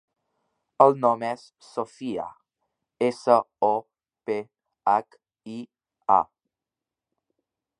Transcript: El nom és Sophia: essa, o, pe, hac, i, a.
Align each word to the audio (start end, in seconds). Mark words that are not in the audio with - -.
El 0.85 0.95
nom 1.01 1.25
és 1.27 1.43
Sophia: 1.65 2.25
essa, 3.09 3.35
o, 3.67 3.71
pe, 4.31 4.39
hac, 4.95 5.21
i, 5.59 5.61
a. 6.19 6.19